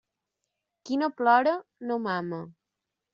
Qui 0.89 0.95
no 1.01 1.09
plora, 1.19 1.53
no 1.91 1.99
mama. 2.07 2.41